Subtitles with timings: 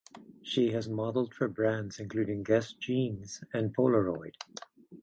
[0.41, 4.33] She has modeled for brands including Guess Jeans and Polaroid.